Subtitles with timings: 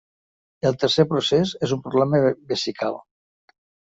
[0.69, 2.21] El tercer procés és un problema
[2.53, 2.97] vesical.